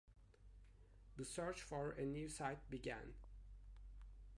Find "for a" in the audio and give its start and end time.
1.61-2.07